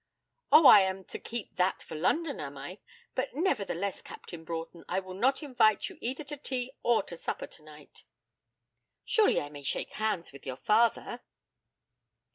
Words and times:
'Oh! 0.51 0.65
I 0.65 0.79
am 0.81 1.03
to 1.03 1.19
keep 1.19 1.57
that 1.57 1.83
for 1.83 1.93
London, 1.93 2.39
am 2.39 2.57
I? 2.57 2.79
But, 3.13 3.35
nevertheless, 3.35 4.01
Captain 4.01 4.43
Broughton, 4.43 4.83
I 4.89 4.99
will 4.99 5.13
not 5.13 5.43
invite 5.43 5.89
you 5.89 5.99
either 6.01 6.23
to 6.23 6.37
tea 6.37 6.71
or 6.81 7.03
to 7.03 7.15
supper 7.15 7.45
tonight.' 7.45 8.03
'Surely 9.05 9.39
I 9.39 9.49
may 9.51 9.61
shake 9.61 9.93
hands 9.93 10.31
with 10.31 10.43
your 10.47 10.57
father.' 10.57 11.21